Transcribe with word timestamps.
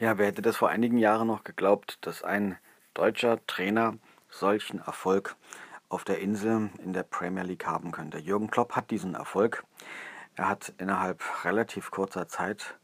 Ja, 0.00 0.16
wer 0.16 0.28
hätte 0.28 0.40
das 0.40 0.56
vor 0.56 0.70
einigen 0.70 0.96
Jahren 0.96 1.26
noch 1.26 1.44
geglaubt, 1.44 1.98
dass 2.00 2.24
ein 2.24 2.56
deutscher 2.94 3.44
Trainer 3.46 3.98
solchen 4.30 4.78
Erfolg 4.78 5.36
auf 5.90 6.04
der 6.04 6.20
Insel 6.20 6.70
in 6.82 6.94
der 6.94 7.02
Premier 7.02 7.42
League 7.42 7.66
haben 7.66 7.92
könnte? 7.92 8.16
Jürgen 8.16 8.50
Klopp 8.50 8.76
hat 8.76 8.90
diesen 8.90 9.14
Erfolg. 9.14 9.62
Er 10.36 10.48
hat 10.48 10.72
innerhalb 10.78 11.22
relativ 11.44 11.90
kurzer 11.90 12.28
Zeit 12.28 12.78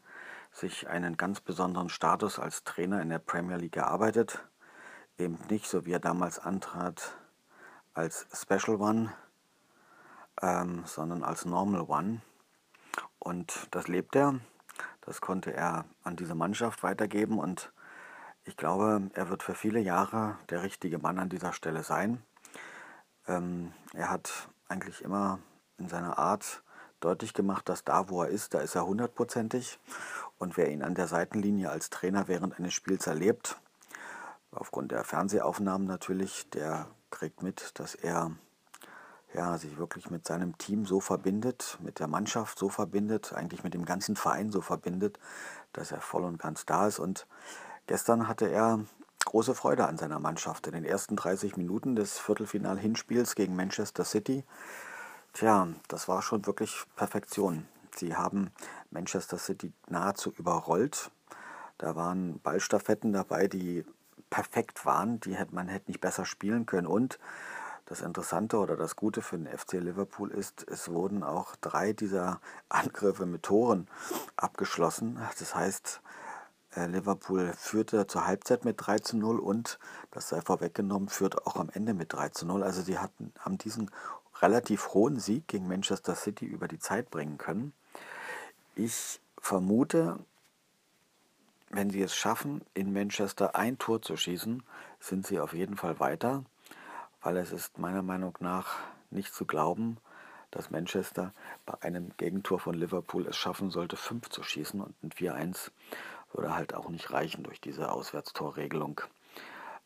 sich 0.51 0.89
einen 0.89 1.17
ganz 1.17 1.41
besonderen 1.41 1.89
Status 1.89 2.37
als 2.37 2.63
Trainer 2.63 3.01
in 3.01 3.09
der 3.09 3.17
Premier 3.17 3.57
League 3.57 3.77
erarbeitet. 3.77 4.45
Eben 5.17 5.39
nicht, 5.49 5.65
so 5.65 5.87
wie 5.87 5.93
er 5.93 5.99
damals 5.99 6.37
antrat, 6.37 7.17
als 7.95 8.27
Special 8.31 8.79
One, 8.79 9.11
ähm, 10.39 10.83
sondern 10.85 11.23
als 11.23 11.45
Normal 11.45 11.81
One. 11.81 12.21
Und 13.17 13.69
das 13.71 13.87
lebt 13.87 14.15
er. 14.15 14.39
Das 15.07 15.21
konnte 15.21 15.53
er 15.53 15.85
an 16.03 16.17
diese 16.17 16.35
Mannschaft 16.35 16.83
weitergeben 16.83 17.39
und 17.39 17.71
ich 18.43 18.57
glaube, 18.57 19.09
er 19.13 19.29
wird 19.29 19.41
für 19.41 19.55
viele 19.55 19.79
Jahre 19.79 20.37
der 20.49 20.63
richtige 20.63 20.99
Mann 20.99 21.17
an 21.17 21.29
dieser 21.29 21.53
Stelle 21.53 21.81
sein. 21.83 22.21
Ähm, 23.25 23.71
er 23.93 24.09
hat 24.09 24.49
eigentlich 24.67 25.01
immer 25.01 25.39
in 25.77 25.87
seiner 25.87 26.19
Art 26.19 26.61
deutlich 26.99 27.33
gemacht, 27.33 27.69
dass 27.69 27.85
da, 27.85 28.09
wo 28.09 28.21
er 28.21 28.27
ist, 28.27 28.53
da 28.53 28.59
ist 28.59 28.75
er 28.75 28.85
hundertprozentig. 28.85 29.79
Und 30.39 30.57
wer 30.57 30.69
ihn 30.69 30.83
an 30.83 30.93
der 30.93 31.07
Seitenlinie 31.07 31.69
als 31.69 31.89
Trainer 31.89 32.27
während 32.27 32.59
eines 32.59 32.73
Spiels 32.73 33.07
erlebt, 33.07 33.61
aufgrund 34.51 34.91
der 34.91 35.05
Fernsehaufnahmen 35.05 35.87
natürlich, 35.87 36.49
der 36.49 36.87
kriegt 37.11 37.43
mit, 37.43 37.79
dass 37.79 37.95
er 37.95 38.31
ja, 39.37 39.57
sich 39.57 39.77
wirklich 39.77 40.09
mit 40.09 40.25
seinem 40.25 40.57
Team 40.57 40.85
so 40.85 40.99
verbindet, 40.99 41.77
mit 41.81 41.99
der 41.99 42.07
Mannschaft 42.07 42.57
so 42.57 42.69
verbindet, 42.69 43.33
eigentlich 43.33 43.63
mit 43.63 43.75
dem 43.75 43.85
ganzen 43.85 44.15
Verein 44.15 44.51
so 44.51 44.61
verbindet, 44.61 45.19
dass 45.73 45.91
er 45.91 46.01
voll 46.01 46.23
und 46.23 46.39
ganz 46.39 46.65
da 46.65 46.87
ist. 46.87 46.97
Und 46.97 47.27
gestern 47.85 48.27
hatte 48.27 48.49
er 48.49 48.79
große 49.25 49.53
Freude 49.53 49.87
an 49.87 49.97
seiner 49.97 50.19
Mannschaft. 50.19 50.65
In 50.65 50.73
den 50.73 50.85
ersten 50.85 51.15
30 51.15 51.55
Minuten 51.55 51.95
des 51.95 52.17
Viertelfinal-Hinspiels 52.17 53.35
gegen 53.35 53.55
Manchester 53.55 54.05
City, 54.05 54.43
tja, 55.33 55.67
das 55.87 56.07
war 56.07 56.23
schon 56.23 56.47
wirklich 56.47 56.83
Perfektion. 56.95 57.67
Sie 57.95 58.15
haben 58.15 58.49
Manchester 58.89 59.37
City 59.37 59.71
nahezu 59.87 60.31
überrollt. 60.31 61.11
Da 61.77 61.95
waren 61.95 62.39
Ballstaffetten 62.39 63.13
dabei, 63.13 63.47
die 63.47 63.85
perfekt 64.31 64.85
waren, 64.85 65.19
die 65.19 65.35
hätte 65.35 65.53
man 65.53 65.67
hätte 65.67 65.91
nicht 65.91 66.01
besser 66.01 66.25
spielen 66.25 66.65
können. 66.65 66.87
Und 66.87 67.19
das 67.87 68.01
Interessante 68.01 68.57
oder 68.57 68.75
das 68.75 68.97
Gute 68.97 69.21
für 69.21 69.37
den 69.37 69.47
FC 69.47 69.73
Liverpool 69.73 70.31
ist, 70.31 70.67
es 70.69 70.89
wurden 70.89 71.23
auch 71.23 71.55
drei 71.55 71.93
dieser 71.93 72.41
Angriffe 72.67 73.25
mit 73.25 73.43
Toren 73.43 73.87
abgeschlossen. 74.35 75.17
Das 75.39 75.55
heißt, 75.55 76.01
äh, 76.75 76.87
Liverpool 76.87 77.53
führte 77.57 78.05
zur 78.05 78.27
Halbzeit 78.27 78.65
mit 78.65 78.75
3 78.77 78.99
zu 78.99 79.17
0 79.17 79.39
und, 79.39 79.79
das 80.11 80.27
sei 80.27 80.41
vorweggenommen, 80.41 81.07
führt 81.07 81.47
auch 81.47 81.55
am 81.55 81.69
Ende 81.73 81.93
mit 81.93 82.11
3 82.11 82.29
zu 82.29 82.45
0. 82.45 82.61
Also 82.61 82.81
sie 82.81 82.99
hatten, 82.99 83.31
haben 83.39 83.57
diesen 83.57 83.89
relativ 84.41 84.89
hohen 84.89 85.17
Sieg 85.17 85.47
gegen 85.47 85.69
Manchester 85.69 86.13
City 86.13 86.45
über 86.45 86.67
die 86.67 86.79
Zeit 86.79 87.09
bringen 87.09 87.37
können. 87.37 87.71
Ich 88.75 89.21
vermute, 89.39 90.19
wenn 91.69 91.89
sie 91.89 92.01
es 92.01 92.13
schaffen, 92.13 92.61
in 92.73 92.91
Manchester 92.91 93.55
ein 93.55 93.77
Tor 93.77 94.01
zu 94.01 94.17
schießen, 94.17 94.61
sind 94.99 95.25
sie 95.25 95.39
auf 95.39 95.53
jeden 95.53 95.77
Fall 95.77 96.01
weiter 96.01 96.43
weil 97.21 97.37
es 97.37 97.51
ist 97.51 97.77
meiner 97.77 98.01
Meinung 98.01 98.35
nach 98.39 98.77
nicht 99.09 99.33
zu 99.33 99.45
glauben, 99.45 99.97
dass 100.51 100.71
Manchester 100.71 101.33
bei 101.65 101.81
einem 101.81 102.11
Gegentor 102.17 102.59
von 102.59 102.75
Liverpool 102.75 103.27
es 103.27 103.35
schaffen 103.35 103.69
sollte, 103.69 103.97
5 103.97 104.29
zu 104.29 104.43
schießen 104.43 104.81
und 104.81 104.95
ein 105.03 105.11
4-1 105.11 105.71
würde 106.33 106.55
halt 106.55 106.73
auch 106.73 106.89
nicht 106.89 107.11
reichen 107.11 107.43
durch 107.43 107.61
diese 107.61 107.91
Auswärtstorregelung 107.91 109.01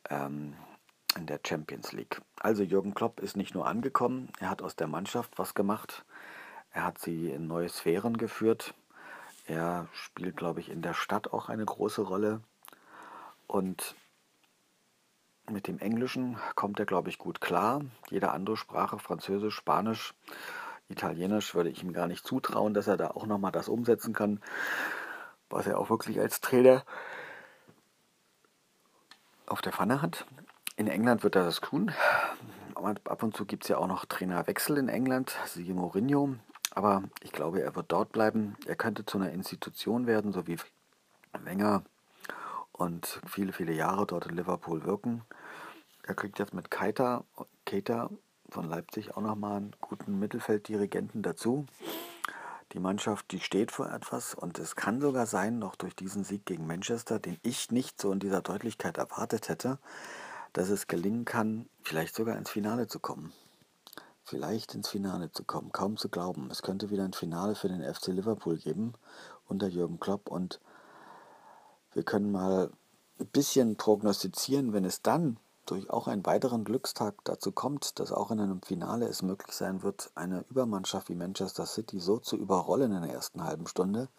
ähm, 0.09 0.55
in 1.15 1.25
der 1.25 1.39
Champions 1.45 1.91
League. 1.91 2.21
Also 2.39 2.63
Jürgen 2.63 2.93
Klopp 2.93 3.19
ist 3.19 3.35
nicht 3.35 3.53
nur 3.53 3.67
angekommen, 3.67 4.31
er 4.39 4.49
hat 4.49 4.61
aus 4.61 4.75
der 4.75 4.87
Mannschaft 4.87 5.37
was 5.37 5.53
gemacht, 5.53 6.05
er 6.71 6.85
hat 6.85 6.99
sie 6.99 7.29
in 7.29 7.47
neue 7.47 7.69
Sphären 7.69 8.17
geführt, 8.17 8.73
er 9.45 9.87
spielt, 9.93 10.37
glaube 10.37 10.59
ich, 10.59 10.69
in 10.69 10.81
der 10.81 10.93
Stadt 10.93 11.33
auch 11.33 11.49
eine 11.49 11.65
große 11.65 12.01
Rolle. 12.01 12.41
Und 13.47 13.95
mit 15.51 15.67
dem 15.67 15.79
Englischen 15.79 16.37
kommt 16.55 16.79
er, 16.79 16.85
glaube 16.85 17.09
ich, 17.09 17.17
gut 17.17 17.41
klar. 17.41 17.81
Jede 18.09 18.31
andere 18.31 18.57
Sprache, 18.57 18.99
Französisch, 18.99 19.55
Spanisch, 19.55 20.13
Italienisch, 20.89 21.53
würde 21.55 21.69
ich 21.69 21.83
ihm 21.83 21.93
gar 21.93 22.07
nicht 22.07 22.25
zutrauen, 22.25 22.73
dass 22.73 22.87
er 22.87 22.97
da 22.97 23.11
auch 23.11 23.25
nochmal 23.25 23.51
das 23.51 23.69
umsetzen 23.69 24.13
kann, 24.13 24.41
was 25.49 25.67
er 25.67 25.79
auch 25.79 25.89
wirklich 25.89 26.19
als 26.19 26.41
Trainer 26.41 26.83
auf 29.45 29.61
der 29.61 29.73
Pfanne 29.73 30.01
hat. 30.01 30.25
In 30.75 30.87
England 30.87 31.23
wird 31.23 31.35
er 31.35 31.43
das 31.43 31.59
tun. 31.59 31.91
Ab 32.75 33.21
und 33.21 33.35
zu 33.35 33.45
gibt 33.45 33.63
es 33.63 33.69
ja 33.69 33.77
auch 33.77 33.87
noch 33.87 34.05
Trainerwechsel 34.05 34.77
in 34.77 34.89
England, 34.89 35.37
siehe 35.45 35.73
Mourinho. 35.73 36.35
Aber 36.73 37.03
ich 37.21 37.31
glaube, 37.31 37.61
er 37.61 37.75
wird 37.75 37.91
dort 37.91 38.11
bleiben. 38.11 38.55
Er 38.65 38.75
könnte 38.75 39.05
zu 39.05 39.17
einer 39.17 39.31
Institution 39.31 40.07
werden, 40.07 40.31
so 40.31 40.47
wie 40.47 40.57
Wenger 41.43 41.83
und 42.71 43.21
viele, 43.27 43.53
viele 43.53 43.73
Jahre 43.73 44.07
dort 44.07 44.25
in 44.25 44.35
Liverpool 44.35 44.83
wirken. 44.85 45.23
Er 46.03 46.15
kriegt 46.15 46.39
jetzt 46.39 46.53
mit 46.53 46.71
Keita, 46.71 47.23
Keita 47.65 48.09
von 48.49 48.67
Leipzig 48.67 49.15
auch 49.15 49.21
nochmal 49.21 49.57
einen 49.57 49.75
guten 49.79 50.19
Mittelfelddirigenten 50.19 51.21
dazu. 51.21 51.65
Die 52.73 52.79
Mannschaft, 52.79 53.31
die 53.31 53.39
steht 53.39 53.71
vor 53.71 53.91
etwas 53.91 54.33
und 54.33 54.57
es 54.57 54.75
kann 54.75 55.01
sogar 55.01 55.25
sein, 55.25 55.59
noch 55.59 55.75
durch 55.75 55.95
diesen 55.95 56.23
Sieg 56.23 56.45
gegen 56.45 56.67
Manchester, 56.67 57.19
den 57.19 57.37
ich 57.43 57.71
nicht 57.71 57.99
so 57.99 58.11
in 58.11 58.19
dieser 58.19 58.41
Deutlichkeit 58.41 58.97
erwartet 58.97 59.49
hätte, 59.49 59.77
dass 60.53 60.69
es 60.69 60.87
gelingen 60.87 61.25
kann, 61.25 61.69
vielleicht 61.81 62.15
sogar 62.15 62.37
ins 62.37 62.49
Finale 62.49 62.87
zu 62.87 62.99
kommen. 62.99 63.33
Vielleicht 64.23 64.73
ins 64.73 64.87
Finale 64.87 65.31
zu 65.31 65.43
kommen, 65.43 65.71
kaum 65.71 65.97
zu 65.97 66.07
glauben. 66.07 66.49
Es 66.51 66.61
könnte 66.61 66.89
wieder 66.89 67.03
ein 67.03 67.13
Finale 67.13 67.55
für 67.55 67.67
den 67.67 67.83
FC 67.83 68.07
Liverpool 68.07 68.57
geben 68.57 68.93
unter 69.47 69.67
Jürgen 69.67 69.99
Klopp 69.99 70.29
und 70.29 70.61
wir 71.93 72.03
können 72.03 72.31
mal 72.31 72.71
ein 73.19 73.27
bisschen 73.27 73.75
prognostizieren, 73.75 74.71
wenn 74.71 74.85
es 74.85 75.01
dann 75.01 75.37
durch 75.71 75.89
auch 75.89 76.09
einen 76.09 76.25
weiteren 76.25 76.65
Glückstag 76.65 77.15
dazu 77.23 77.53
kommt, 77.53 77.97
dass 77.97 78.11
auch 78.11 78.29
in 78.29 78.41
einem 78.41 78.61
Finale 78.61 79.07
es 79.07 79.21
möglich 79.21 79.55
sein 79.55 79.83
wird, 79.83 80.11
eine 80.15 80.43
Übermannschaft 80.49 81.07
wie 81.07 81.15
Manchester 81.15 81.65
City 81.65 81.97
so 82.01 82.17
zu 82.17 82.35
überrollen 82.35 82.91
in 82.91 83.03
der 83.03 83.13
ersten 83.13 83.45
halben 83.45 83.67
Stunde, 83.67 84.09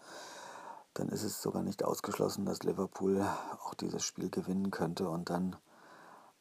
dann 0.95 1.11
ist 1.11 1.25
es 1.25 1.43
sogar 1.43 1.63
nicht 1.63 1.85
ausgeschlossen, 1.85 2.47
dass 2.47 2.63
Liverpool 2.63 3.27
auch 3.65 3.75
dieses 3.75 4.03
Spiel 4.03 4.31
gewinnen 4.31 4.71
könnte 4.71 5.11
und 5.11 5.29
dann 5.29 5.57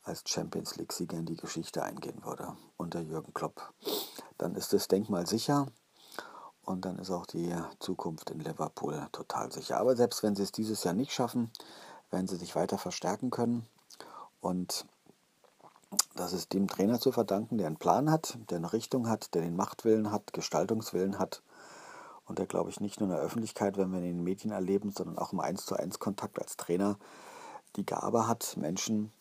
als 0.03 0.23
Champions 0.25 0.77
League-Sieger 0.77 1.17
in 1.17 1.25
die 1.25 1.35
Geschichte 1.35 1.83
eingehen 1.83 2.23
würde 2.23 2.55
unter 2.77 3.01
Jürgen 3.01 3.33
Klopp. 3.33 3.73
Dann 4.37 4.55
ist 4.55 4.71
das 4.71 4.87
Denkmal 4.87 5.27
sicher 5.27 5.67
und 6.63 6.85
dann 6.85 6.97
ist 6.99 7.11
auch 7.11 7.25
die 7.25 7.53
Zukunft 7.79 8.29
in 8.29 8.39
Liverpool 8.39 9.09
total 9.11 9.51
sicher. 9.51 9.77
Aber 9.77 9.97
selbst 9.97 10.23
wenn 10.23 10.37
sie 10.37 10.43
es 10.43 10.53
dieses 10.53 10.85
Jahr 10.85 10.93
nicht 10.93 11.11
schaffen, 11.11 11.51
werden 12.11 12.29
sie 12.29 12.37
sich 12.37 12.55
weiter 12.55 12.77
verstärken 12.77 13.29
können. 13.29 13.65
Und 14.39 14.85
das 16.15 16.33
ist 16.33 16.53
dem 16.53 16.67
Trainer 16.67 16.99
zu 16.99 17.11
verdanken, 17.11 17.57
der 17.57 17.67
einen 17.67 17.77
Plan 17.77 18.11
hat, 18.11 18.37
der 18.49 18.57
eine 18.57 18.73
Richtung 18.73 19.07
hat, 19.07 19.33
der 19.33 19.41
den 19.41 19.55
Machtwillen 19.55 20.11
hat, 20.11 20.33
Gestaltungswillen 20.33 21.19
hat 21.19 21.41
und 22.25 22.39
der, 22.39 22.47
glaube 22.47 22.69
ich, 22.69 22.79
nicht 22.79 22.99
nur 22.99 23.09
in 23.09 23.15
der 23.15 23.23
Öffentlichkeit, 23.23 23.77
wenn 23.77 23.91
wir 23.91 23.99
ihn 23.99 24.05
in 24.05 24.17
den 24.17 24.23
Medien 24.23 24.51
erleben, 24.51 24.91
sondern 24.91 25.17
auch 25.17 25.33
im 25.33 25.39
1 25.39 25.65
zu 25.65 25.75
1 25.75 25.99
Kontakt 25.99 26.39
als 26.39 26.57
Trainer 26.57 26.97
die 27.75 27.85
Gabe 27.85 28.27
hat, 28.27 28.57
Menschen 28.57 29.11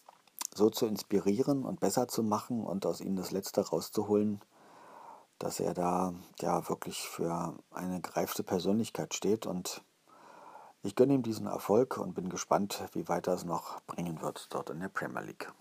so 0.54 0.70
zu 0.70 0.86
inspirieren 0.86 1.64
und 1.64 1.80
besser 1.80 2.08
zu 2.08 2.22
machen 2.22 2.64
und 2.64 2.84
aus 2.86 3.00
ihnen 3.00 3.16
das 3.16 3.30
Letzte 3.30 3.60
rauszuholen, 3.60 4.40
dass 5.38 5.60
er 5.60 5.74
da 5.74 6.12
ja 6.40 6.68
wirklich 6.68 7.08
für 7.08 7.54
eine 7.70 8.00
gereifte 8.00 8.42
Persönlichkeit 8.42 9.14
steht 9.14 9.46
und 9.46 9.82
ich 10.82 10.96
gönne 10.96 11.14
ihm 11.14 11.22
diesen 11.22 11.46
Erfolg 11.46 11.98
und 11.98 12.14
bin 12.14 12.30
gespannt, 12.30 12.82
wie 12.92 13.08
weit 13.08 13.26
er 13.26 13.34
es 13.34 13.44
noch 13.44 13.80
bringen 13.82 14.22
wird 14.22 14.48
dort 14.50 14.70
in 14.70 14.80
der 14.80 14.88
Premier 14.88 15.22
League. 15.22 15.52